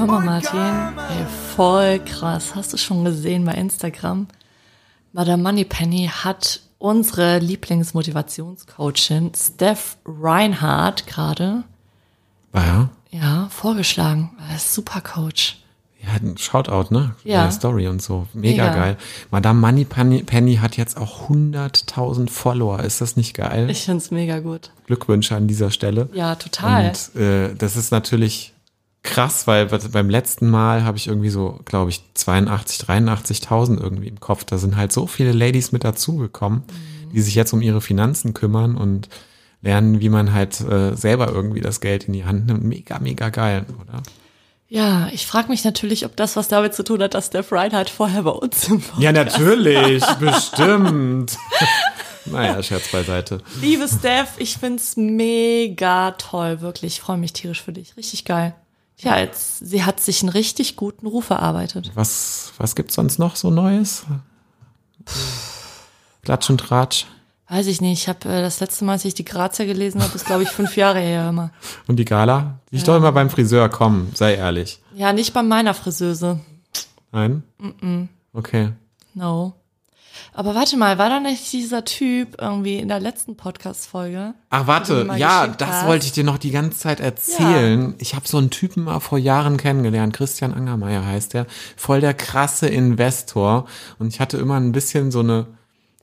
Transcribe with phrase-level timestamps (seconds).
[0.00, 0.50] hör mal, for Martin.
[0.50, 1.08] karma.
[1.08, 1.26] Ey,
[1.56, 2.54] voll krass.
[2.54, 4.26] Hast du schon gesehen bei Instagram?
[5.12, 11.62] Madame Moneypenny hat unsere Lieblingsmotivationscoachin Steph Reinhardt gerade
[12.52, 12.88] Ah ja.
[13.10, 14.30] ja vorgeschlagen.
[14.50, 15.58] Er super Coach.
[16.02, 17.14] Ja, ein Shoutout, ne?
[17.24, 17.42] Ja.
[17.42, 18.26] Der Story und so.
[18.32, 18.74] Mega, Mega.
[18.74, 18.96] geil.
[19.30, 22.80] Madame Money Penny, Penny hat jetzt auch 100.000 Follower.
[22.82, 23.68] Ist das nicht geil?
[23.68, 24.70] Ich find's mega gut.
[24.86, 26.08] Glückwünsche an dieser Stelle.
[26.14, 26.88] Ja, total.
[27.14, 28.54] Und äh, das ist natürlich
[29.02, 34.20] krass, weil beim letzten Mal habe ich irgendwie so, glaube ich, 82, 83.000 irgendwie im
[34.20, 34.44] Kopf.
[34.44, 37.12] Da sind halt so viele Ladies mit dazugekommen, Mhm.
[37.12, 39.08] die sich jetzt um ihre Finanzen kümmern und
[39.62, 42.64] lernen, wie man halt äh, selber irgendwie das Geld in die Hand nimmt.
[42.64, 44.02] Mega, mega geil, oder?
[44.68, 47.90] Ja, ich frage mich natürlich, ob das was damit zu tun hat, dass Steph Reinhardt
[47.90, 51.36] vorher bei uns im Podcast Ja, natürlich, bestimmt.
[52.26, 53.42] naja, Scherz beiseite.
[53.60, 56.94] Liebe Steph, ich find's mega toll, wirklich.
[56.94, 57.96] Ich freue mich tierisch für dich.
[57.96, 58.54] Richtig geil.
[59.02, 61.90] Ja, jetzt, sie hat sich einen richtig guten Ruf erarbeitet.
[61.94, 64.04] Was, was gibt's sonst noch so Neues?
[66.22, 67.06] Klatsch und Tratsch.
[67.48, 68.02] Weiß ich nicht.
[68.02, 70.50] Ich habe äh, das letzte Mal, als ich die Grazia gelesen habe, ist glaube ich
[70.50, 71.50] fünf Jahre her immer.
[71.88, 72.60] Und die Gala?
[72.70, 74.80] Die ich doch immer beim Friseur kommen, sei ehrlich.
[74.94, 76.38] Ja, nicht bei meiner Friseuse.
[77.10, 77.42] Nein?
[78.32, 78.72] Okay.
[79.14, 79.54] No.
[80.32, 84.34] Aber warte mal, war da nicht dieser Typ irgendwie in der letzten Podcast-Folge?
[84.50, 85.86] Ach, warte, ja, das hast?
[85.86, 87.94] wollte ich dir noch die ganze Zeit erzählen.
[87.98, 91.46] Ich habe so einen Typen mal vor Jahren kennengelernt, Christian Angermeier heißt der,
[91.76, 93.66] voll der krasse Investor.
[93.98, 95.46] Und ich hatte immer ein bisschen so eine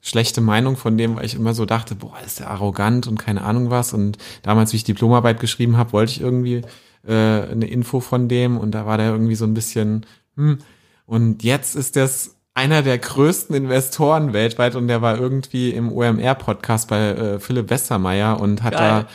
[0.02, 3.42] schlechte Meinung von dem, weil ich immer so dachte, boah, ist der arrogant und keine
[3.42, 3.94] Ahnung was.
[3.94, 6.62] Und damals, wie ich Diplomarbeit geschrieben habe, wollte ich irgendwie
[7.08, 10.06] äh, eine Info von dem und da war der irgendwie so ein bisschen,
[10.36, 10.60] hm.
[11.08, 16.90] Und jetzt ist das einer der größten Investoren weltweit und der war irgendwie im OMR-Podcast
[16.90, 19.06] bei äh, Philipp Westermeier und hat Geil.
[19.06, 19.08] da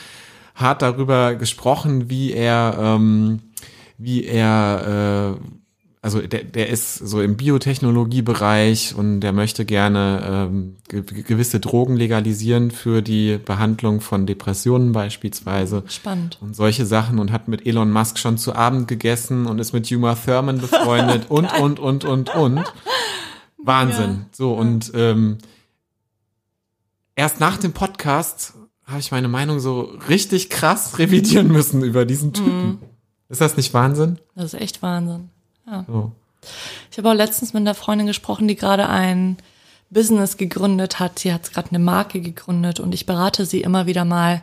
[0.54, 3.40] hart darüber gesprochen, wie er, ähm,
[3.98, 5.44] wie er, äh,
[6.02, 11.96] also der, der ist so im Biotechnologiebereich und der möchte gerne ähm, ge gewisse Drogen
[11.96, 16.38] legalisieren für die Behandlung von Depressionen beispielsweise Spannend.
[16.40, 19.90] und solche Sachen und hat mit Elon Musk schon zu Abend gegessen und ist mit
[19.90, 22.72] Uma Thurman befreundet und, und, und, und, und.
[23.64, 24.26] Wahnsinn.
[24.32, 25.38] So, und ähm,
[27.16, 28.54] erst nach dem Podcast
[28.86, 32.80] habe ich meine Meinung so richtig krass revidieren müssen über diesen Typen.
[33.28, 34.18] Ist das nicht Wahnsinn?
[34.34, 35.30] Das ist echt Wahnsinn.
[35.86, 36.12] So.
[36.90, 39.36] Ich habe auch letztens mit einer Freundin gesprochen, die gerade ein
[39.90, 41.18] Business gegründet hat.
[41.18, 44.42] Sie hat gerade eine Marke gegründet und ich berate sie immer wieder mal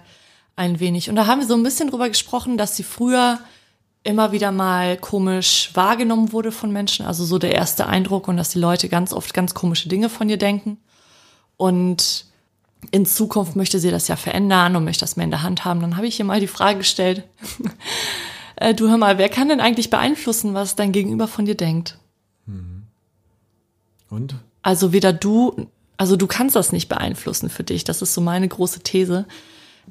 [0.55, 1.09] ein wenig.
[1.09, 3.39] Und da haben wir so ein bisschen drüber gesprochen, dass sie früher
[4.09, 7.05] immer wieder mal komisch wahrgenommen wurde von Menschen.
[7.05, 10.29] Also so der erste Eindruck und dass die Leute ganz oft ganz komische Dinge von
[10.29, 10.77] ihr denken.
[11.57, 12.25] Und
[12.91, 15.81] in Zukunft möchte sie das ja verändern und möchte das mehr in der Hand haben.
[15.81, 17.23] Dann habe ich ihr mal die Frage gestellt,
[18.55, 21.97] äh, du hör mal, wer kann denn eigentlich beeinflussen, was dein Gegenüber von dir denkt?
[24.09, 24.35] Und?
[24.61, 27.83] Also weder du, also du kannst das nicht beeinflussen für dich.
[27.83, 29.25] Das ist so meine große These.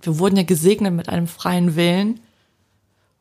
[0.01, 2.21] Wir wurden ja gesegnet mit einem freien Willen.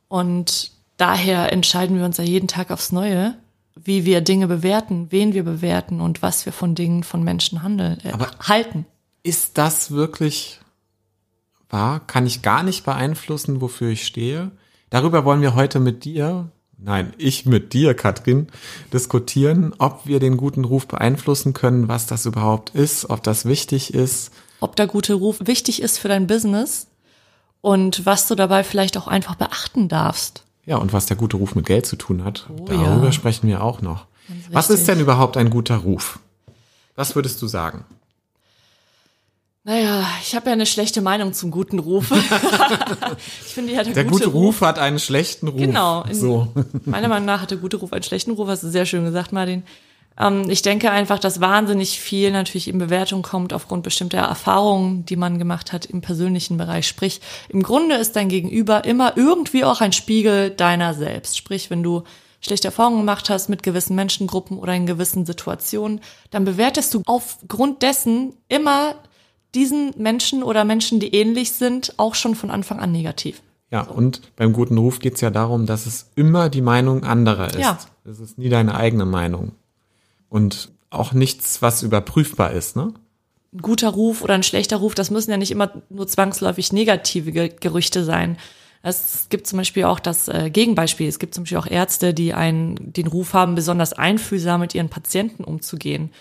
[0.07, 3.35] Und daher entscheiden wir uns ja jeden Tag aufs Neue,
[3.75, 7.99] wie wir Dinge bewerten, wen wir bewerten und was wir von Dingen von Menschen handeln,
[8.03, 8.85] äh, Aber- halten.
[9.23, 10.59] Ist das wirklich
[11.69, 11.99] wahr?
[12.05, 14.51] Kann ich gar nicht beeinflussen, wofür ich stehe?
[14.89, 18.47] Darüber wollen wir heute mit dir, nein, ich mit dir, Katrin,
[18.93, 23.93] diskutieren, ob wir den guten Ruf beeinflussen können, was das überhaupt ist, ob das wichtig
[23.93, 24.31] ist.
[24.61, 26.87] Ob der gute Ruf wichtig ist für dein Business
[27.61, 30.43] und was du dabei vielleicht auch einfach beachten darfst.
[30.67, 32.47] Ja, und was der gute Ruf mit Geld zu tun hat.
[32.49, 33.11] Oh Darüber ja.
[33.13, 34.05] sprechen wir auch noch.
[34.51, 36.19] Was ist denn überhaupt ein guter Ruf?
[36.95, 37.85] Was würdest du sagen?
[39.63, 42.11] Naja, ich habe ja eine schlechte Meinung zum guten Ruf.
[43.45, 45.59] ich finde, ja, der, Der gute Ruf hat einen schlechten Ruf.
[45.59, 46.05] Genau.
[46.11, 46.53] So.
[46.85, 49.31] Meiner Meinung nach hat der gute Ruf einen schlechten Ruf, hast du sehr schön gesagt,
[49.31, 49.63] Martin.
[50.19, 55.15] Ähm, ich denke einfach, dass wahnsinnig viel natürlich in Bewertung kommt aufgrund bestimmter Erfahrungen, die
[55.15, 56.87] man gemacht hat im persönlichen Bereich.
[56.87, 61.37] Sprich, im Grunde ist dein Gegenüber immer irgendwie auch ein Spiegel deiner selbst.
[61.37, 62.03] Sprich, wenn du
[62.39, 67.81] schlechte Erfahrungen gemacht hast mit gewissen Menschengruppen oder in gewissen Situationen, dann bewertest du aufgrund
[67.81, 68.95] dessen immer
[69.55, 73.41] diesen Menschen oder Menschen, die ähnlich sind, auch schon von Anfang an negativ.
[73.71, 77.59] Ja, und beim guten Ruf geht's ja darum, dass es immer die Meinung anderer ist.
[77.59, 77.77] Ja.
[78.05, 79.51] Es ist nie deine eigene Meinung.
[80.29, 82.93] Und auch nichts, was überprüfbar ist, ne?
[83.53, 87.31] ein guter Ruf oder ein schlechter Ruf, das müssen ja nicht immer nur zwangsläufig negative
[87.31, 88.37] Ge Gerüchte sein.
[88.83, 91.07] Es gibt zum Beispiel auch das äh, Gegenbeispiel.
[91.07, 94.89] Es gibt zum Beispiel auch Ärzte, die einen, den Ruf haben, besonders einfühlsam mit ihren
[94.89, 96.11] Patienten umzugehen.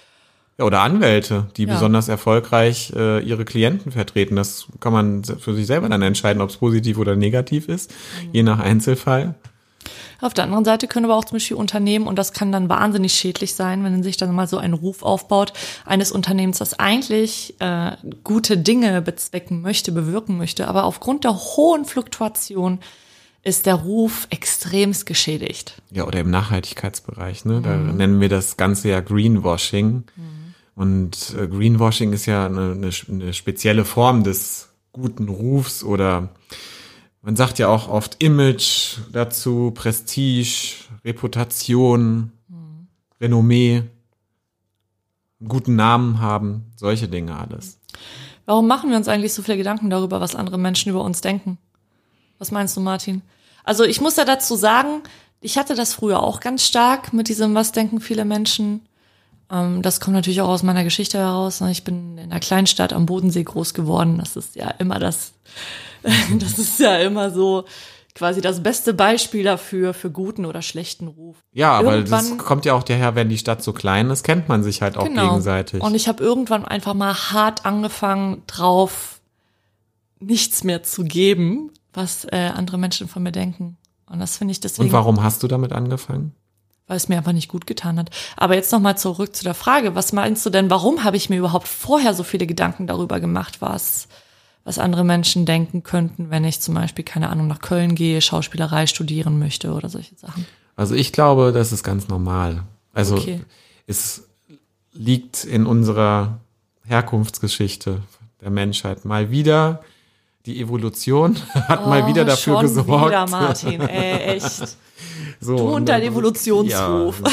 [0.58, 1.74] Ja, oder Anwälte, die Ja.
[1.74, 4.36] besonders erfolgreich äh, ihre Klienten vertreten.
[4.36, 8.30] Das kann man für sich selber dann entscheiden, ob es positiv oder negativ ist, Mhm.
[8.32, 9.34] je nach Einzelfall.
[10.20, 13.12] Auf der anderen Seite können aber auch zum Beispiel Unternehmen, und das kann dann wahnsinnig
[13.12, 15.52] schädlich sein, wenn sich dann mal so ein Ruf aufbaut,
[15.84, 17.92] eines Unternehmens, das eigentlich äh,
[18.24, 22.80] gute Dinge bezwecken möchte, bewirken möchte, aber aufgrund der hohen Fluktuation
[23.42, 25.80] ist der Ruf extremst geschädigt.
[25.92, 27.60] Ja, oder im Nachhaltigkeitsbereich, ne?
[27.62, 30.02] Da nennen wir das Ganze ja Greenwashing.
[30.74, 36.30] Und äh, Greenwashing ist ja eine, eine, eine spezielle Form des guten Rufs oder
[37.22, 40.74] man sagt ja auch oft Image dazu, Prestige,
[41.04, 42.32] Reputation,
[43.20, 43.84] Renommee,
[45.40, 47.78] einen guten Namen haben, solche Dinge alles.
[48.44, 51.58] Warum machen wir uns eigentlich so viele Gedanken darüber, was andere Menschen über uns denken?
[52.38, 53.22] Was meinst du, Martin?
[53.64, 55.02] Also ich muss ja dazu sagen,
[55.40, 58.82] ich hatte das früher auch ganz stark mit diesem, was denken viele Menschen.
[59.50, 61.60] Ähm, das kommt natürlich auch aus meiner Geschichte heraus.
[61.60, 61.70] ne?
[61.70, 64.18] Ich bin in einer Kleinstadt am Bodensee groß geworden.
[64.18, 65.32] Das ist ja immer das,
[66.38, 67.64] das ist ja immer so
[68.14, 71.36] quasi das beste Beispiel dafür, für guten oder schlechten Ruf.
[71.52, 74.62] Ja, aber das kommt ja auch daher, wenn die Stadt so klein ist, kennt man
[74.62, 75.80] sich halt auch gegenseitig.
[75.80, 75.86] Genau.
[75.86, 79.20] Und ich habe irgendwann einfach mal hart angefangen, drauf
[80.18, 83.76] nichts mehr zu geben, was äh, andere Menschen von mir denken.
[84.10, 86.34] Und das finde ich deswegen, Und warum hast du damit angefangen?
[86.88, 88.10] weil es mir einfach nicht gut getan hat.
[88.36, 91.38] Aber jetzt nochmal zurück zu der Frage, was meinst du denn, warum habe ich mir
[91.38, 94.06] überhaupt vorher so viele Gedanken darüber gemacht, was,
[94.66, 98.86] was andere Menschen denken könnten, wenn ich zum Beispiel, keine Ahnung, nach Köln gehe, Schauspielerei
[98.86, 100.44] studieren möchte oder solche Sachen?
[100.74, 102.64] Also ich glaube, das ist ganz normal.
[102.92, 103.40] Also Okay.
[103.86, 104.24] es
[104.92, 106.40] liegt in unserer
[106.84, 108.00] Herkunftsgeschichte
[108.40, 109.82] der Menschheit mal wieder.
[110.46, 111.36] Die Evolution
[111.68, 113.06] hat mal wieder dafür Oh, schon gesorgt.
[113.06, 114.76] wieder, Martin, ey, echt.
[115.38, 117.20] So, Du und dein Evolutionsruf.
[117.22, 117.30] Ja,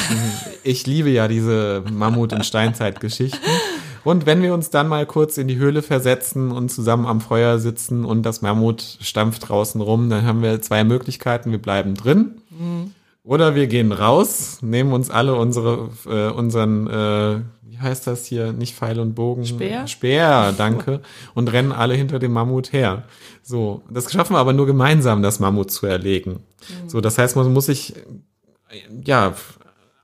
[0.63, 3.39] ich liebe ja diese Mammut- und Steinzeitgeschichten.
[4.03, 7.59] Und wenn wir uns dann mal kurz in die Höhle versetzen und zusammen am Feuer
[7.59, 11.51] sitzen und das Mammut stampft draußen rum, dann haben wir zwei Möglichkeiten.
[11.51, 12.41] Wir bleiben drin
[13.23, 18.51] oder wir gehen raus, nehmen uns alle unsere, äh, unseren, äh, wie heißt das hier,
[18.51, 19.45] nicht Pfeil und Bogen?
[19.45, 19.87] Speer?
[19.87, 21.01] Speer, danke.
[21.33, 23.03] Und rennen alle hinter dem Mammut her.
[23.41, 26.41] So, das schaffen wir aber nur gemeinsam, das Mammut zu erlegen.
[26.87, 27.93] So, das heißt, man muss sich,
[29.03, 29.33] ja,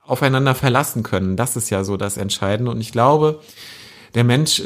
[0.06, 1.36] aufeinander verlassen können.
[1.36, 2.72] Das ist ja so das Entscheidende.
[2.72, 3.40] Und ich glaube,
[4.14, 4.62] der Mensch,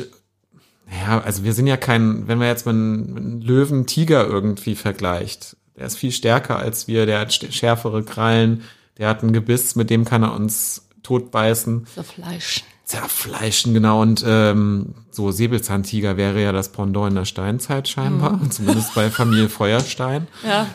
[0.91, 4.75] ja, also wir sind ja kein, wenn wir jetzt mal einen, einen Löwen, Tiger irgendwie
[4.75, 8.63] vergleicht, der ist viel stärker als wir, der hat schärfere Krallen,
[8.99, 12.65] der hat ein Gebiss, mit dem kann er uns totbeißen, So Fleisch.
[12.85, 14.03] Zerfleischen, genau.
[14.03, 19.49] Und ähm, so Säbelzahntiger wäre ja das Pendant in der Steinzeit scheinbar, zumindest bei Familie
[19.49, 20.27] Feuerstein.
[20.45, 20.67] Ja.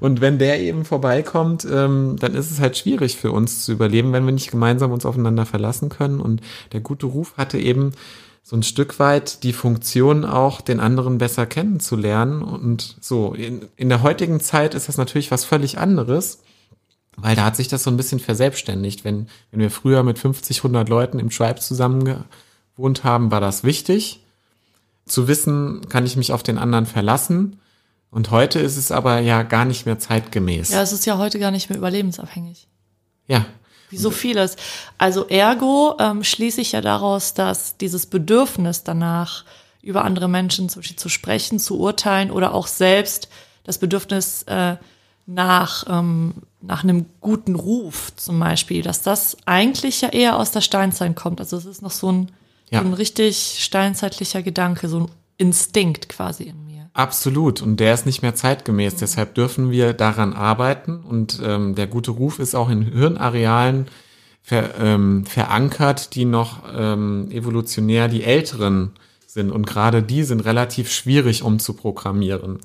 [0.00, 4.12] Und wenn der eben vorbeikommt, ähm, dann ist es halt schwierig für uns zu überleben,
[4.12, 6.20] wenn wir nicht gemeinsam uns aufeinander verlassen können.
[6.20, 6.40] Und
[6.72, 7.92] der gute Ruf hatte eben
[8.42, 12.42] so ein Stück weit die Funktion auch, den anderen besser kennenzulernen.
[12.42, 16.40] Und so, in, in der heutigen Zeit ist das natürlich was völlig anderes,
[17.16, 19.04] weil da hat sich das so ein bisschen verselbstständigt.
[19.04, 22.24] Wenn, wenn wir früher mit 50, 100 Leuten im Tribe zusammen
[22.76, 24.20] gewohnt haben, war das wichtig.
[25.06, 27.60] Zu wissen, kann ich mich auf den anderen verlassen.
[28.10, 30.70] Und heute ist es aber ja gar nicht mehr zeitgemäß.
[30.70, 32.68] Ja, es ist ja heute gar nicht mehr überlebensabhängig.
[33.26, 33.44] ja.
[33.90, 34.56] Wie so vieles.
[34.98, 39.44] Also ergo ähm, schließe ich ja daraus, dass dieses Bedürfnis danach,
[39.82, 43.28] über andere Menschen zum Beispiel zu sprechen, zu urteilen oder auch selbst
[43.62, 44.76] das Bedürfnis äh,
[45.26, 46.34] nach, ähm,
[46.66, 51.40] nach einem guten Ruf zum Beispiel, dass das eigentlich ja eher aus der Steinzeit kommt.
[51.40, 52.32] Also es ist noch so ein,
[52.70, 52.80] Ja.
[52.80, 56.88] so ein richtig steinzeitlicher Gedanke, so ein Instinkt quasi in mir.
[56.94, 57.60] Absolut.
[57.60, 58.94] Und der ist nicht mehr zeitgemäß.
[58.96, 61.00] Deshalb dürfen wir daran arbeiten.
[61.00, 63.86] Und ähm, der gute Ruf ist auch in Hirnarealen
[64.42, 68.92] ver, ähm, verankert, die noch ähm, evolutionär die älteren
[69.26, 69.50] sind.
[69.50, 72.60] Und gerade die sind relativ schwierig umzuprogrammieren.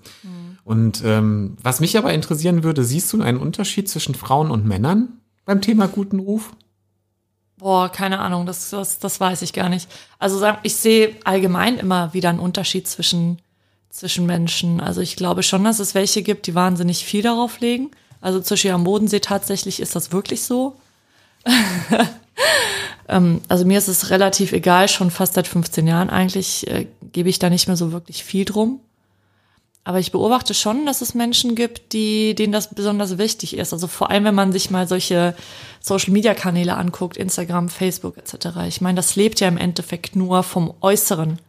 [0.70, 5.20] Und ähm, was mich aber interessieren würde, siehst du einen Unterschied zwischen Frauen und Männern
[5.44, 6.52] beim Thema guten Ruf?
[7.58, 9.90] Boah, keine Ahnung, das, das, das weiß ich gar nicht.
[10.20, 13.40] Also ich sehe allgemein immer wieder einen Unterschied zwischen,
[13.90, 14.80] zwischen Menschen.
[14.80, 17.90] Also ich glaube schon, dass es welche gibt, die wahnsinnig viel darauf legen.
[18.22, 20.76] Also zum Beispiel am Bodensee tatsächlich ist das wirklich so.
[23.08, 27.30] ähm, also mir ist es relativ egal, schon fast seit 15 Jahren eigentlich äh, gebe
[27.30, 28.82] ich da nicht mehr so wirklich viel drum.
[29.89, 33.74] Aber ich beobachte schon, dass es Menschen gibt, die, denen das besonders wichtig ist.
[33.74, 35.34] Also vor allem, wenn man sich mal solche
[35.79, 38.67] Social-Media-Kanäle anguckt, Instagram, Facebook etc.
[38.67, 41.39] Ich meine, das lebt ja im Endeffekt nur vom Äußeren,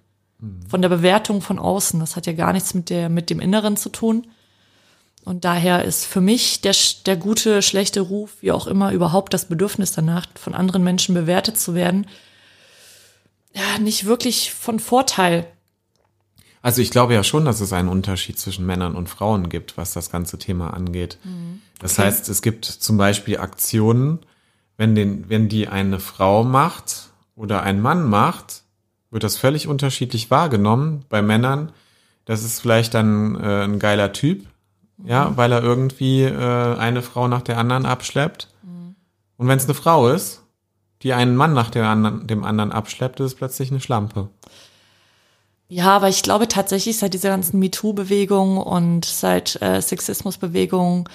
[0.66, 2.00] von der Bewertung von außen.
[2.00, 4.26] Das hat ja gar nichts mit, der, mit dem Inneren zu tun.
[5.26, 9.44] Und daher ist für mich der, der gute, schlechte Ruf, wie auch immer, überhaupt das
[9.44, 12.06] Bedürfnis danach, von anderen Menschen bewertet zu werden,
[13.54, 15.46] ja, nicht wirklich von Vorteil.
[16.62, 19.92] Also ich glaube ja schon, dass es einen Unterschied zwischen Männern und Frauen gibt, was
[19.92, 21.18] das ganze Thema angeht.
[21.78, 22.02] Das Okay.
[22.02, 24.18] heißt, es gibt zum Beispiel Aktionen,
[24.76, 28.62] wenn, den, wenn die eine Frau macht oder ein Mann macht,
[29.10, 31.04] wird das völlig unterschiedlich wahrgenommen.
[31.08, 31.72] Bei Männern,
[32.26, 34.46] das ist vielleicht dann äh, ein geiler Typ,
[35.02, 38.48] ja, weil er irgendwie äh, eine Frau nach der anderen abschleppt.
[39.38, 40.42] Und wenn es eine Frau ist,
[41.02, 44.28] die einen Mann nach der anderen, dem anderen abschleppt, ist es plötzlich eine Schlampe.
[45.72, 51.08] Ja, aber ich glaube tatsächlich seit dieser ganzen MeToo-Bewegung und seit äh, Sexismus-Bewegung,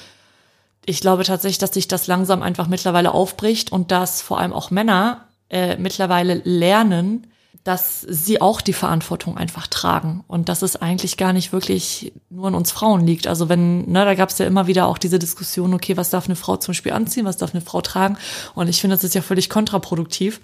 [0.85, 4.71] ich glaube tatsächlich, dass sich das langsam einfach mittlerweile aufbricht und dass vor allem auch
[4.71, 7.27] Männer äh, mittlerweile lernen,
[7.65, 12.47] dass sie auch die Verantwortung einfach tragen und dass es eigentlich gar nicht wirklich nur
[12.47, 13.27] an uns Frauen liegt.
[13.27, 16.27] Also wenn, ne, da gab es ja immer wieder auch diese Diskussion, okay, was darf
[16.27, 18.17] eine Frau zum Beispiel anziehen, was darf eine Frau tragen?
[18.53, 20.39] Und ich finde, das ist ja völlig kontraproduktiv.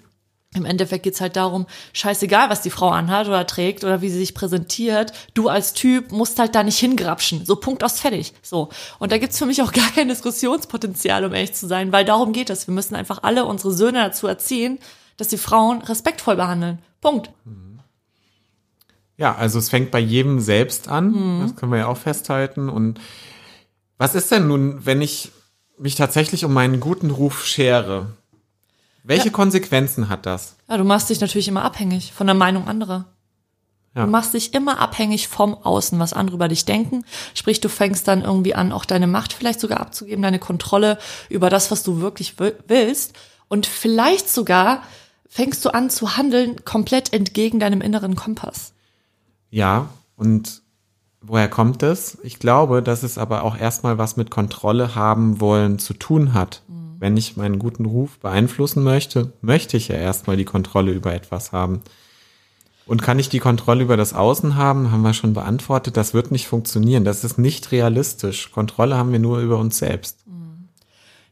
[0.54, 4.18] Im Endeffekt geht's halt darum, scheißegal, was die Frau anhat oder trägt oder wie sie
[4.18, 7.46] sich präsentiert, du als Typ musst halt da nicht hingrapschen.
[7.46, 8.34] So Punkt aus fertig.
[8.42, 8.68] So.
[8.98, 12.32] Und da gibt's für mich auch gar kein Diskussionspotenzial, um ehrlich zu sein, weil darum
[12.32, 12.66] geht es.
[12.66, 14.78] Wir müssen einfach alle unsere Söhne dazu erziehen,
[15.16, 16.80] dass die Frauen respektvoll behandeln.
[17.00, 17.30] Punkt.
[19.16, 21.40] Ja, also es fängt bei jedem selbst an.
[21.42, 22.68] Das können wir ja auch festhalten.
[22.68, 23.00] Und
[23.96, 25.32] was ist denn nun, wenn ich
[25.78, 28.08] mich tatsächlich um meinen guten Ruf schere?
[29.04, 30.56] Welche Konsequenzen hat das?
[30.68, 33.06] Ja, du machst dich natürlich immer abhängig von der Meinung anderer.
[33.94, 34.04] Ja.
[34.06, 37.04] Du machst dich immer abhängig vom Außen, was andere über dich denken.
[37.34, 41.50] Sprich, du fängst dann irgendwie an, auch deine Macht vielleicht sogar abzugeben, deine Kontrolle über
[41.50, 43.14] das, was du wirklich wi- willst.
[43.48, 44.82] Und vielleicht sogar
[45.28, 48.72] fängst du an zu handeln komplett entgegen deinem inneren Kompass.
[49.50, 50.62] Ja, und
[51.20, 52.16] woher kommt es?
[52.22, 56.62] Ich glaube, dass es aber auch erstmal was mit Kontrolle haben wollen zu tun hat.
[57.02, 61.50] Wenn ich meinen guten Ruf beeinflussen möchte, möchte ich ja erstmal die Kontrolle über etwas
[61.50, 61.82] haben.
[62.86, 66.30] Und kann ich die Kontrolle über das Außen haben, haben wir schon beantwortet, das wird
[66.30, 67.04] nicht funktionieren.
[67.04, 68.52] Das ist nicht realistisch.
[68.52, 70.20] Kontrolle haben wir nur über uns selbst.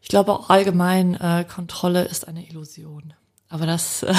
[0.03, 3.15] Ich glaube auch allgemein, äh, Kontrolle ist eine Illusion.
[3.49, 4.13] Aber das, äh,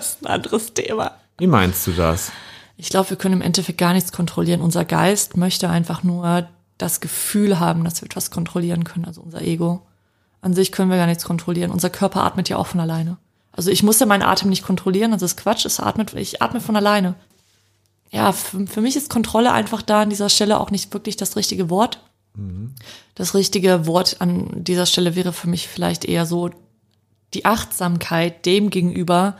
[0.00, 1.12] ist ein anderes Thema.
[1.38, 2.32] Wie meinst du das?
[2.76, 4.60] Ich glaube, wir können im Endeffekt gar nichts kontrollieren.
[4.60, 9.42] Unser Geist möchte einfach nur das Gefühl haben, dass wir etwas kontrollieren können, also unser
[9.42, 9.86] Ego.
[10.42, 11.70] An sich können wir gar nichts kontrollieren.
[11.70, 13.16] Unser Körper atmet ja auch von alleine.
[13.52, 16.60] Also ich muss ja meinen Atem nicht kontrollieren, das ist Quatsch, es atmet, ich atme
[16.60, 17.14] von alleine.
[18.10, 21.36] Ja, für, für mich ist Kontrolle einfach da an dieser Stelle auch nicht wirklich das
[21.36, 22.00] richtige Wort.
[23.14, 26.50] Das richtige Wort an dieser Stelle wäre für mich vielleicht eher so
[27.34, 29.36] die Achtsamkeit dem gegenüber,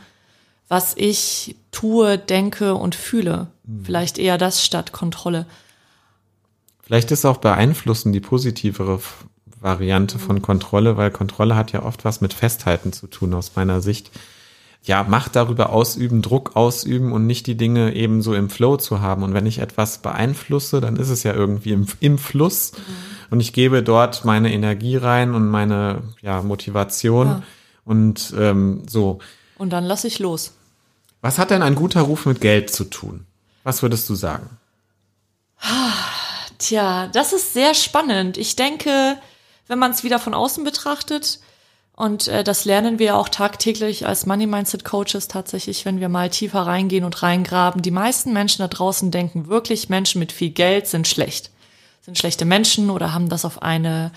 [0.67, 3.47] was ich tue, denke und fühle.
[3.83, 5.47] Vielleicht eher das statt Kontrolle.
[6.81, 8.99] Vielleicht ist auch beeinflussen die positivere
[9.63, 13.81] Variante von Kontrolle, weil Kontrolle hat ja oft was mit Festhalten zu tun aus meiner
[13.81, 14.11] Sicht.
[14.85, 18.99] Ja, Macht darüber ausüben, Druck ausüben und nicht die Dinge eben so im Flow zu
[18.99, 19.23] haben.
[19.23, 22.73] Und wenn ich etwas beeinflusse, dann ist es ja irgendwie im, im Fluss
[23.31, 27.43] und ich gebe dort meine Energie rein und meine ja, Motivation Ja.
[27.85, 29.19] und ähm, so.
[29.57, 30.51] Und dann lasse ich los.
[31.21, 33.25] Was hat denn ein guter Ruf mit Geld zu tun?
[33.63, 34.49] Was würdest du sagen?
[36.57, 38.37] Tja, das ist sehr spannend.
[38.37, 39.17] Ich denke,
[39.67, 41.39] wenn man es wieder von außen betrachtet,
[41.95, 46.29] und äh, das lernen wir auch tagtäglich als Money Mindset Coaches tatsächlich, wenn wir mal
[46.29, 47.83] tiefer reingehen und reingraben.
[47.83, 51.51] Die meisten Menschen da draußen denken wirklich, Menschen mit viel Geld sind schlecht.
[52.01, 54.11] Sind schlechte Menschen oder haben das auf eine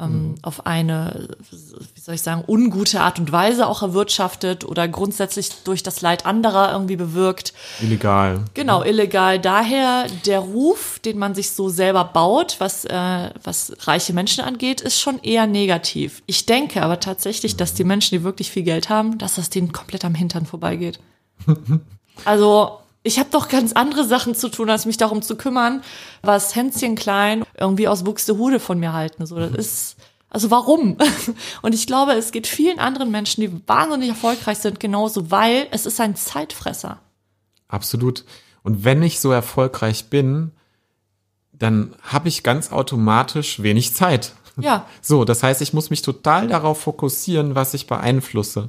[0.00, 5.50] ähm, auf eine, wie soll ich sagen, ungute Art und Weise auch erwirtschaftet oder grundsätzlich
[5.64, 7.52] durch das Leid anderer irgendwie bewirkt.
[7.80, 8.44] Illegal.
[8.54, 9.38] Genau, illegal.
[9.38, 14.80] Daher der Ruf, den man sich so selber baut, was, äh, was reiche Menschen angeht,
[14.80, 16.22] ist schon eher negativ.
[16.26, 19.72] Ich denke aber tatsächlich, dass die Menschen, die wirklich viel Geld haben, dass das denen
[19.72, 20.98] komplett am Hintern vorbeigeht.
[22.26, 25.82] Also ich habe doch ganz andere Sachen zu tun, als mich darum zu kümmern,
[26.22, 29.26] was Hänschen klein irgendwie aus Buxtehude von mir halten.
[29.26, 29.96] So, das ist
[30.28, 30.96] also warum?
[31.62, 35.86] Und ich glaube, es geht vielen anderen Menschen, die wahnsinnig erfolgreich sind, genauso, weil es
[35.86, 37.00] ist ein Zeitfresser.
[37.68, 38.24] Absolut.
[38.62, 40.52] Und wenn ich so erfolgreich bin,
[41.52, 44.34] dann habe ich ganz automatisch wenig Zeit.
[44.60, 44.86] Ja.
[45.02, 48.68] So, das heißt, ich muss mich total darauf fokussieren, was ich beeinflusse.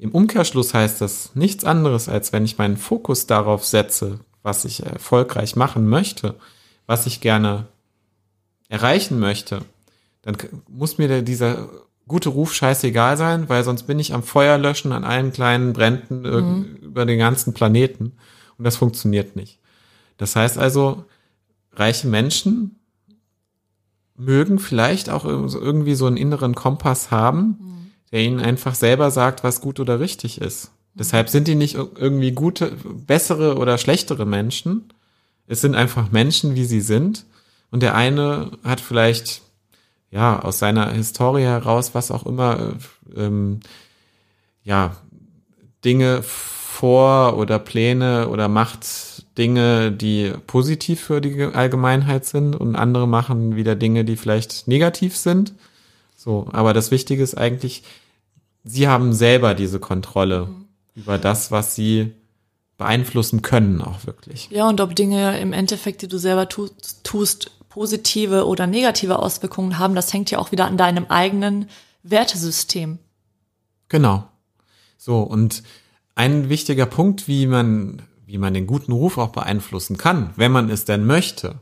[0.00, 4.82] Im Umkehrschluss heißt das nichts anderes, als wenn ich meinen Fokus darauf setze, was ich
[4.82, 6.36] erfolgreich machen möchte,
[6.86, 7.66] was ich gerne
[8.68, 9.60] erreichen möchte,
[10.22, 10.36] dann
[10.68, 11.68] muss mir dieser
[12.08, 16.24] gute Ruf scheißegal sein, weil sonst bin ich am Feuer löschen an allen kleinen Bränden
[16.26, 18.12] irg- über den ganzen Planeten
[18.56, 19.58] und das funktioniert nicht.
[20.16, 21.04] Das heißt also,
[21.72, 22.80] reiche Menschen
[24.16, 27.58] mögen vielleicht auch ir- irgendwie so einen inneren Kompass haben,
[28.12, 30.70] der ihnen einfach selber sagt, was gut oder richtig ist.
[30.94, 32.72] Deshalb sind die nicht ir- irgendwie gute,
[33.06, 34.92] bessere oder schlechtere Menschen.
[35.46, 37.24] Es sind einfach Menschen, wie sie sind.
[37.70, 39.42] Und der eine hat vielleicht,
[40.10, 42.74] ja, aus seiner Historie heraus, was auch immer,
[43.16, 43.60] äh, ähm,
[44.64, 44.96] ja,
[45.84, 48.86] Dinge vor oder Pläne oder macht
[49.38, 55.16] Dinge, die positiv für die Allgemeinheit sind und andere machen wieder Dinge, die vielleicht negativ
[55.16, 55.54] sind.
[56.22, 57.82] So, aber das Wichtige ist eigentlich,
[58.62, 60.48] sie haben selber diese Kontrolle
[60.94, 62.12] über das, was sie
[62.76, 64.50] beeinflussen können, auch wirklich.
[64.50, 69.78] Ja, und ob Dinge im Endeffekt, die du selber tust, tust, positive oder negative Auswirkungen
[69.78, 71.70] haben, das hängt ja auch wieder an deinem eigenen
[72.02, 72.98] Wertesystem.
[73.88, 74.28] Genau.
[74.98, 75.62] So, und
[76.16, 80.68] ein wichtiger Punkt, wie man, wie man den guten Ruf auch beeinflussen kann, wenn man
[80.68, 81.60] es denn möchte.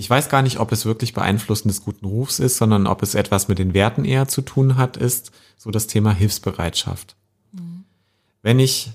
[0.00, 3.14] Ich weiß gar nicht, ob es wirklich Beeinflussen des guten Rufs ist, sondern ob es
[3.14, 7.16] etwas mit den Werten eher zu tun hat, ist so das Thema Hilfsbereitschaft.
[8.40, 8.92] Wenn ich,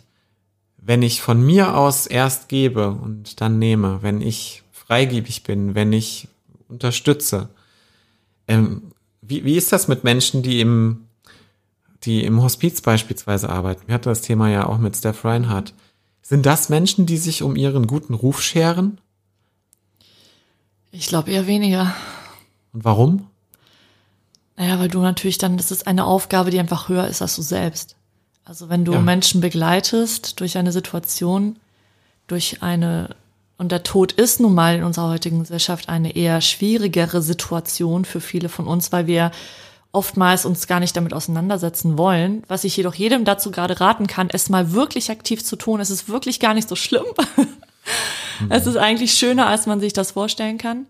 [0.78, 5.94] wenn ich von mir aus erst gebe und dann nehme, wenn ich freigebig bin, wenn
[5.94, 6.28] ich
[6.70, 7.50] unterstütze,
[8.48, 11.06] ähm, wie, wie ist das mit Menschen, die im,
[12.02, 13.84] die im Hospiz beispielsweise arbeiten?
[13.86, 15.76] Wir hatten das Thema ja auch mit Steph Reinhardt.
[16.24, 19.00] Sind das Menschen, die sich um ihren guten Ruf scheren?
[20.98, 21.94] Ich glaube eher weniger.
[22.74, 23.28] Und warum?
[24.58, 27.42] Naja, weil du natürlich dann, das ist eine Aufgabe, die einfach höher ist als du
[27.42, 27.96] selbst.
[28.46, 29.02] Also wenn du Ja.
[29.02, 31.58] Menschen begleitest durch eine Situation,
[32.28, 33.16] durch eine,
[33.58, 38.22] und der Tod ist nun mal in unserer heutigen Gesellschaft eine eher schwierigere Situation für
[38.22, 39.32] viele von uns, weil wir
[39.92, 42.44] oftmals uns gar nicht damit auseinandersetzen wollen.
[42.48, 45.80] Was ich jedoch jedem dazu gerade raten kann, es mal wirklich aktiv zu tun.
[45.80, 47.06] Es ist wirklich gar nicht so schlimm.
[48.50, 50.86] Es ist eigentlich schöner, als man sich das vorstellen kann.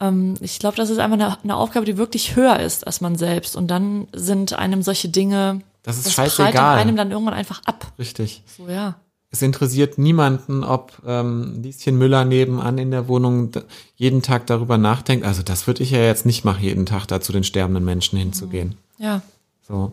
[0.00, 3.16] Ähm, ich glaube, das ist einfach eine, eine Aufgabe, die wirklich höher ist als man
[3.16, 3.56] selbst.
[3.56, 6.78] Und dann sind einem solche Dinge, Das ist scheißegal.
[6.78, 7.92] einem dann irgendwann einfach ab.
[7.98, 8.42] Richtig.
[8.56, 8.96] So, ja.
[9.30, 13.50] Es interessiert niemanden, ob ähm, Lieschen Müller nebenan in der Wohnung
[13.96, 15.26] jeden Tag darüber nachdenkt.
[15.26, 18.18] Also das würde ich ja jetzt nicht machen, jeden Tag da zu den sterbenden Menschen
[18.18, 18.76] hinzugehen.
[18.98, 19.22] Ja.
[19.66, 19.92] So.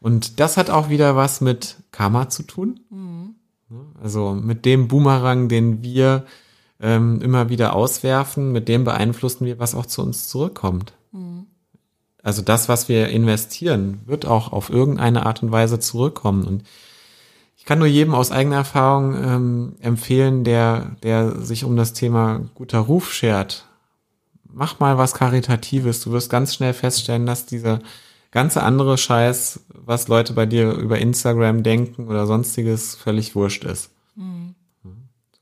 [0.00, 2.80] Und das hat auch wieder was mit Karma zu tun.
[4.02, 6.26] Also mit dem Boomerang, den wir
[6.80, 10.92] ähm, immer wieder auswerfen, mit dem beeinflussen wir, was auch zu uns zurückkommt.
[12.22, 16.44] Also das, was wir investieren, wird auch auf irgendeine Art und Weise zurückkommen.
[16.44, 16.64] Und
[17.56, 22.40] ich kann nur jedem aus eigener Erfahrung ähm, empfehlen, der, der sich um das Thema
[22.54, 23.66] guter Ruf schert.
[24.52, 26.00] Mach mal was Karitatives.
[26.00, 27.80] Du wirst ganz schnell feststellen, dass dieser
[28.36, 33.90] ganze andere Scheiß, was Leute bei dir über Instagram denken oder sonstiges, völlig wurscht ist.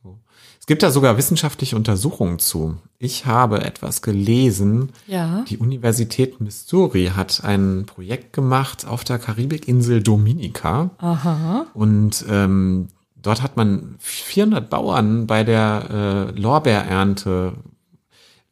[0.01, 0.19] So.
[0.61, 2.77] Es gibt da sogar wissenschaftliche Untersuchungen zu.
[3.01, 4.93] Ich habe etwas gelesen.
[5.09, 5.45] Ja.
[5.49, 10.91] Die Universität Missouri hat ein Projekt gemacht auf der Karibikinsel Dominica.
[10.99, 11.67] Aha.
[11.75, 17.55] Und ähm, dort hat man 400 Bauern bei der äh, Lorbeerernte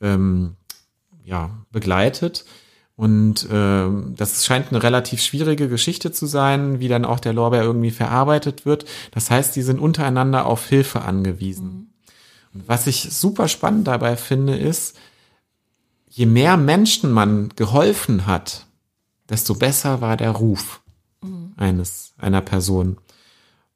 [0.01, 0.57] ähm,
[1.23, 2.45] ja, begleitet.
[2.95, 7.63] Und ähm, das scheint eine relativ schwierige Geschichte zu sein, wie dann auch der Lorbeer
[7.63, 8.85] irgendwie verarbeitet wird.
[9.13, 11.95] Das heißt, die sind untereinander auf Hilfe angewiesen.
[12.53, 14.97] Und was ich super spannend dabei finde, ist,
[16.09, 18.67] je mehr Menschen man geholfen hat,
[19.29, 20.83] desto besser war der Ruf
[21.57, 22.99] eines, einer Person.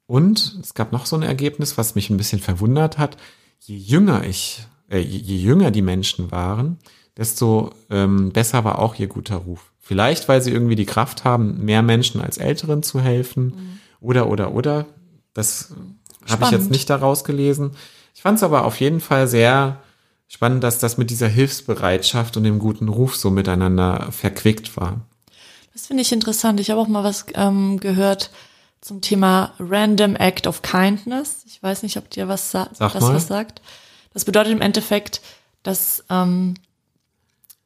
[0.07, 3.17] Und es gab noch so ein Ergebnis, was mich ein bisschen verwundert hat.
[3.61, 6.79] Je jünger ich, äh, je, je jünger die Menschen waren,
[7.17, 9.73] desto ähm, besser war auch ihr guter Ruf.
[9.81, 13.81] Vielleicht, weil sie irgendwie die Kraft haben, mehr Menschen als Älteren zu helfen.
[14.01, 14.87] Oder, oder, oder.
[15.33, 15.73] Das
[16.29, 17.73] habe ich jetzt nicht daraus gelesen.
[18.15, 19.81] Ich fand es aber auf jeden Fall sehr
[20.29, 25.01] spannend, dass das mit dieser Hilfsbereitschaft und dem guten Ruf so miteinander verquickt war.
[25.73, 26.59] Das finde ich interessant.
[26.59, 28.31] Ich habe auch mal was ähm, gehört
[28.81, 31.45] zum Thema Random Act of Kindness.
[31.47, 33.15] Ich weiß nicht, ob dir was sa Sag das mal.
[33.15, 33.61] was sagt.
[34.13, 35.21] Das bedeutet im Endeffekt,
[35.63, 36.55] dass ähm,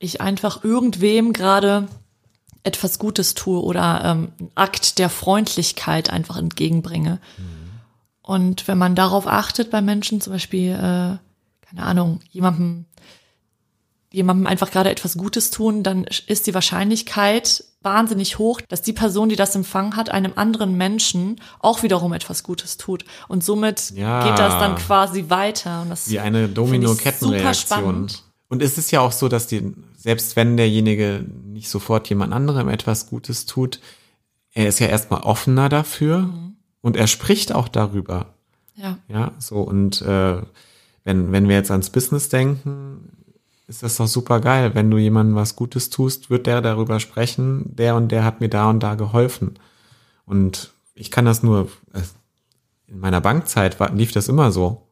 [0.01, 1.87] ich einfach irgendwem gerade
[2.65, 7.21] etwas Gutes tue oder ähm, einen Akt der Freundlichkeit einfach entgegenbringe.
[8.23, 10.77] Und wenn man darauf achtet bei Menschen, zum Beispiel, äh,
[11.67, 12.87] keine Ahnung, jemandem
[14.13, 19.29] jemandem einfach gerade etwas Gutes tun, dann ist die Wahrscheinlichkeit wahnsinnig hoch, dass die Person,
[19.29, 23.05] die das empfangen hat, einem anderen Menschen auch wiederum etwas Gutes tut.
[23.29, 24.25] Und somit Ja.
[24.29, 25.83] geht das dann quasi weiter.
[25.83, 28.09] Und das Wie eine Domino-Kettenreaktion.
[28.51, 32.69] Und es ist ja auch so, dass die, selbst wenn derjenige nicht sofort jemand anderem
[32.69, 33.81] etwas Gutes tut,
[34.53, 36.57] er ist ja erstmal offener dafür Mhm.
[36.83, 38.35] und er spricht auch darüber.
[38.75, 38.99] Ja.
[39.09, 40.43] Ja, so und äh,
[41.05, 43.13] wenn, wenn wir jetzt ans Business denken,
[43.69, 44.75] ist das doch super geil.
[44.75, 48.49] Wenn du jemandem was Gutes tust, wird der darüber sprechen, der und der hat mir
[48.49, 49.59] da und da geholfen.
[50.27, 52.03] Und ich kann das nur, äh,
[52.89, 54.89] in meiner Bankzeit war, lief das immer so.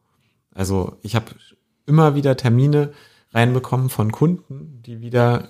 [0.53, 1.25] Also ich habe
[1.85, 2.93] immer wieder Termine
[3.31, 5.49] reinbekommen von Kunden, die wieder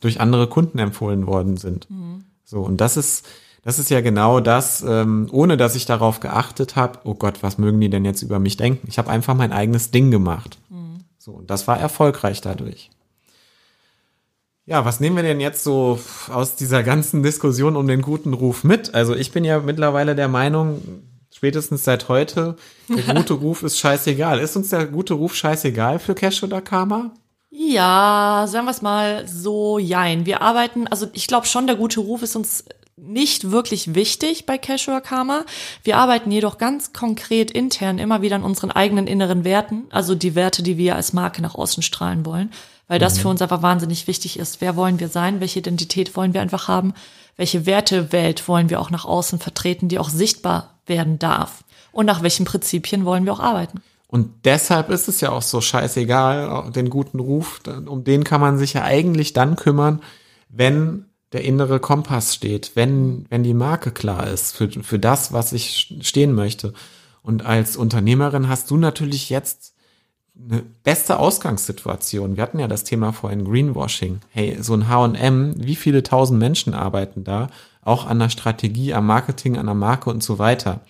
[0.00, 1.86] durch andere Kunden empfohlen worden sind.
[2.44, 3.26] So, und das ist,
[3.62, 7.56] das ist ja genau das, ähm, ohne dass ich darauf geachtet habe, oh Gott, was
[7.58, 8.86] mögen die denn jetzt über mich denken?
[8.88, 10.58] Ich habe einfach mein eigenes Ding gemacht.
[11.18, 12.90] So, und das war erfolgreich dadurch.
[14.66, 15.98] Ja, was nehmen wir denn jetzt so
[16.30, 18.94] aus dieser ganzen Diskussion um den guten Ruf mit?
[18.94, 20.82] Also ich bin ja mittlerweile der Meinung,
[21.34, 22.56] spätestens seit heute,
[22.88, 24.38] der gute Ruf ist scheißegal.
[24.38, 27.10] Ist uns der gute Ruf scheißegal für Cash oder Karma?
[27.50, 30.26] Ja, sagen wir es mal so, jein.
[30.26, 32.64] Wir arbeiten, also ich glaube schon, der gute Ruf ist uns
[32.96, 35.44] nicht wirklich wichtig bei Cash oder Karma.
[35.82, 40.36] Wir arbeiten jedoch ganz konkret intern immer wieder an unseren eigenen inneren Werten, also die
[40.36, 42.52] Werte, die wir als Marke nach außen strahlen wollen,
[42.86, 44.60] weil das für uns einfach wahnsinnig wichtig ist.
[44.60, 45.40] Wer wollen wir sein?
[45.40, 46.94] Welche Identität wollen wir einfach haben?
[47.36, 51.64] Welche Wertewelt wollen wir auch nach außen vertreten, die auch sichtbar werden darf?
[51.92, 53.82] Und nach welchen Prinzipien wollen wir auch arbeiten?
[54.06, 58.58] Und deshalb ist es ja auch so scheißegal, den guten Ruf, um den kann man
[58.58, 60.02] sich ja eigentlich dann kümmern,
[60.48, 65.52] wenn der innere Kompass steht, wenn, wenn die Marke klar ist für, für das, was
[65.52, 66.74] ich stehen möchte.
[67.22, 69.73] Und als Unternehmerin hast du natürlich jetzt
[70.36, 72.36] eine beste Ausgangssituation.
[72.36, 74.20] Wir hatten ja das Thema vorhin Greenwashing.
[74.30, 77.48] Hey, so ein H&M, wie viele tausend Menschen arbeiten da?
[77.82, 80.80] Auch an der Strategie, am Marketing, an der Marke und so weiter.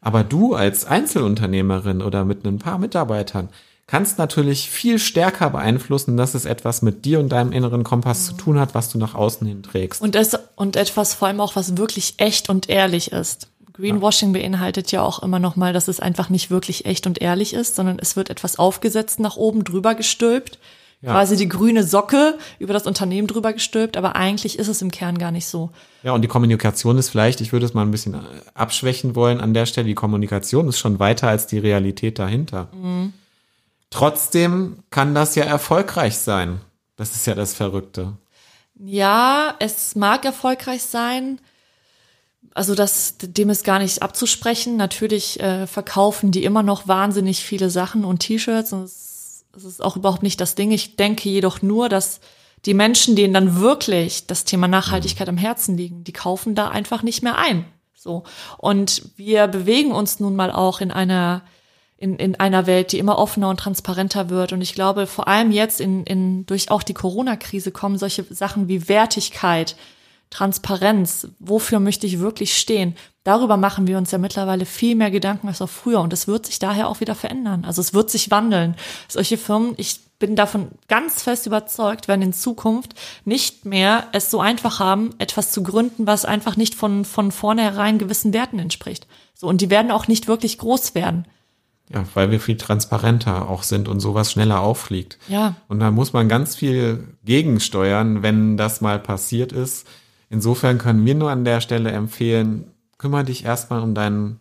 [0.00, 3.48] Aber du als Einzelunternehmerin oder mit ein paar Mitarbeitern
[3.86, 8.34] kannst natürlich viel stärker beeinflussen, dass es etwas mit dir und deinem inneren Kompass zu
[8.34, 10.00] tun hat, was du nach außen hin trägst.
[10.00, 13.48] Und, das, und etwas vor allem auch, was wirklich echt und ehrlich ist.
[13.80, 17.54] Greenwashing beinhaltet ja auch immer noch mal, dass es einfach nicht wirklich echt und ehrlich
[17.54, 20.58] ist, sondern es wird etwas aufgesetzt, nach oben drüber gestülpt,
[21.02, 21.12] Ja.
[21.12, 25.16] quasi die grüne Socke über das Unternehmen drüber gestülpt, aber eigentlich ist es im Kern
[25.18, 25.70] gar nicht so.
[26.02, 28.16] Ja, und die Kommunikation ist vielleicht, ich würde es mal ein bisschen
[28.54, 32.68] abschwächen wollen an der Stelle, die Kommunikation ist schon weiter als die Realität dahinter.
[33.90, 36.60] Trotzdem kann das ja erfolgreich sein.
[36.96, 38.12] Das ist ja das Verrückte.
[38.78, 41.40] Ja, es mag erfolgreich sein.
[42.54, 44.76] Also das, dem ist gar nicht abzusprechen.
[44.76, 48.72] Natürlich äh, verkaufen die immer noch wahnsinnig viele Sachen und T-Shirts.
[48.72, 50.70] Und es, es ist auch überhaupt nicht das Ding.
[50.70, 52.20] Ich denke jedoch nur, dass
[52.66, 57.02] die Menschen, denen dann wirklich das Thema Nachhaltigkeit am Herzen liegen, die kaufen da einfach
[57.02, 57.64] nicht mehr ein.
[57.94, 58.24] So.
[58.58, 61.42] Und wir bewegen uns nun mal auch in einer
[62.00, 64.54] in, in einer Welt, die immer offener und transparenter wird.
[64.54, 68.68] Und ich glaube, vor allem jetzt in, in, durch auch die Corona-Krise kommen solche Sachen
[68.68, 69.76] wie Wertigkeit,
[70.30, 72.94] Transparenz, wofür möchte ich wirklich stehen?
[73.24, 76.00] Darüber machen wir uns ja mittlerweile viel mehr Gedanken als auch früher.
[76.00, 77.64] Und es wird sich daher auch wieder verändern.
[77.64, 78.76] Also es wird sich wandeln.
[79.08, 84.40] Solche Firmen, ich bin davon ganz fest überzeugt, werden in Zukunft nicht mehr es so
[84.40, 89.06] einfach haben, etwas zu gründen, was einfach nicht von, von vornherein gewissen Werten entspricht.
[89.34, 91.26] So, und die werden auch nicht wirklich groß werden.
[91.92, 95.18] Ja, weil wir viel transparenter auch sind und sowas schneller auffliegt.
[95.26, 95.56] Ja.
[95.66, 99.88] Und da muss man ganz viel gegensteuern, wenn das mal passiert ist.
[100.30, 102.64] Insofern können wir nur an der Stelle empfehlen,
[102.96, 104.38] kümmere dich erstmal um dein,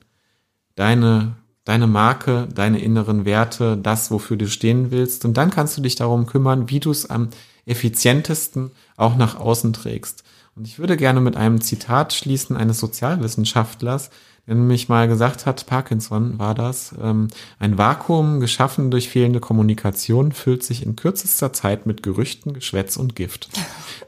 [0.76, 5.26] deine, deine Marke, deine inneren Werte, das, wofür du stehen willst.
[5.26, 7.30] Und dann kannst du dich darum kümmern, wie du es am
[7.66, 10.24] effizientesten auch nach außen trägst.
[10.56, 14.12] Und ich würde gerne mit einem Zitat schließen eines Sozialwissenschaftlers,
[14.56, 17.28] nämlich mal gesagt hat, Parkinson war das, ähm,
[17.60, 23.16] ein Vakuum geschaffen durch fehlende Kommunikation füllt sich in kürzester Zeit mit Gerüchten, Geschwätz und
[23.16, 23.50] Gift.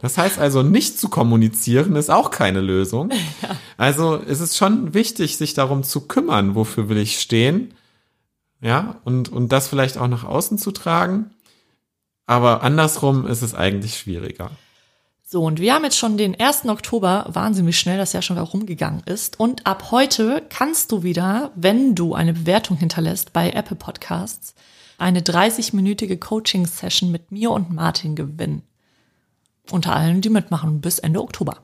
[0.02, 3.12] Das heißt also, nicht zu kommunizieren ist auch keine Lösung.
[3.78, 7.74] Also es ist schon wichtig, sich darum zu kümmern, wofür will ich stehen,
[8.62, 11.32] ja, und, und das vielleicht auch nach außen zu tragen.
[12.28, 14.52] Aber andersrum ist es eigentlich schwieriger.
[15.34, 16.66] So, und wir haben jetzt schon den 1.
[16.66, 19.40] Oktober, Wahnsinn, wie schnell das ja schon rumgegangen ist.
[19.40, 24.56] Und ab heute kannst du wieder, wenn du eine Bewertung hinterlässt bei Apple Podcasts,
[24.98, 28.64] eine 30-minütige Coaching-Session mit mir und Martin gewinnen.
[29.70, 31.60] Unter allen, die mitmachen, bis Ende Oktober.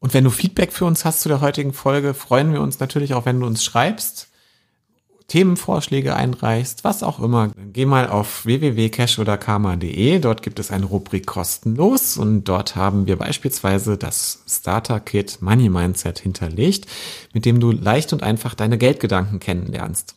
[0.00, 3.14] Und wenn du Feedback für uns hast zu der heutigen Folge, freuen wir uns natürlich
[3.14, 4.26] auch, wenn du uns schreibst.
[5.28, 10.18] Themenvorschläge einreichst, was auch immer, geh mal auf www.cash-oder-karma.de.
[10.20, 16.18] Dort gibt es eine Rubrik kostenlos und dort haben wir beispielsweise das Starter-Kit Money Mindset
[16.18, 16.86] hinterlegt,
[17.34, 20.16] mit dem du leicht und einfach deine Geldgedanken kennenlernst.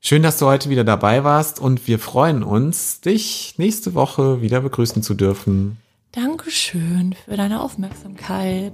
[0.00, 4.60] Schön, dass du heute wieder dabei warst und wir freuen uns, dich nächste Woche wieder
[4.60, 5.76] begrüßen zu dürfen.
[6.12, 8.72] Dankeschön für deine Aufmerksamkeit.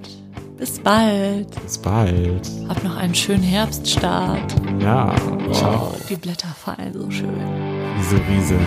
[0.57, 1.49] Bis bald.
[1.62, 2.51] Bis bald.
[2.66, 4.55] Hab noch einen schönen Herbststart.
[4.81, 5.14] Ja,
[5.53, 5.92] ciao.
[5.92, 7.29] Oh, die Blätter fallen so schön.
[7.99, 8.59] Riese, Riese.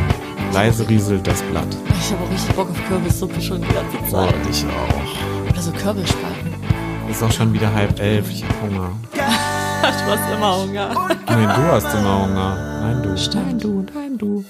[0.54, 1.66] Leise rieselt das Blatt.
[2.00, 4.36] Ich habe auch richtig Bock auf Kürbissuppe schon die ganze Oh, Zeit.
[4.52, 5.50] ich auch.
[5.50, 6.54] Oder so Kürbisspaten.
[7.10, 8.30] Ist auch schon wieder halb elf.
[8.30, 8.92] Ich hab Hunger.
[9.82, 10.90] Du hast immer Hunger.
[11.26, 12.82] Nein, du hast immer Hunger.
[12.82, 13.10] Nein, du.
[13.40, 13.86] Nein, du.
[13.96, 14.46] Nein, du.